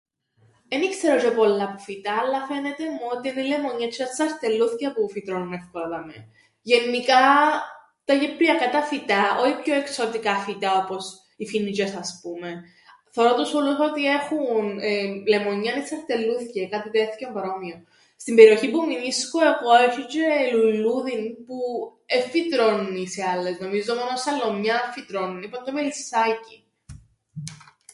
[0.73, 4.93] Εν ι-ξέρω τζ̆αι πολλά φυτά, αλλά φαίνεται μου ότι εν' οι λεμονιές τζ̆αι τα τσαρτελλούθκια
[4.93, 6.19] που φυτρώννουν εύκολα δαμαί,
[6.69, 7.21] γεννικά
[8.07, 11.03] τα κυπριακά τα φυτά όι πιο εξωτικά φυτά όπως
[11.39, 12.57] οι φοινιτζ̆ιές, ας πούμεν,
[13.13, 17.81] θωρώ τους ούλλους ότι έχουν εεε λεμονιάν ή τσαρτελλούθκια, κάτι τέθκοιον παρόμοιον.
[18.23, 21.57] Στην περιοχήν που μεινίσκω εγώ έσ̆ει τζ̆αι λουλλούδιν που
[22.15, 26.61] εν φυτρώννει σε άλλες νομίζω μόνον σε άλλο μιαν φυτρώννει, που εν' το μελισσάκιν.